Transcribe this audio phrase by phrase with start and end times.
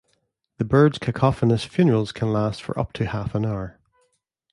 [0.57, 3.79] The birds' cacophonous "funerals" can last for up to half an hour.